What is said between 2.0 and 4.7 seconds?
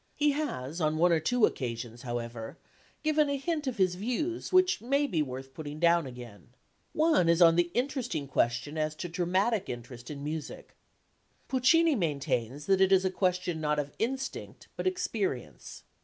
however, given a hint of his views